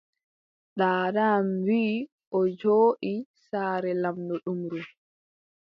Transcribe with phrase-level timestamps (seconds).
[0.79, 1.95] Daada am wii
[2.37, 3.13] o jooɗi
[3.47, 4.79] saare lamɗo Dumru,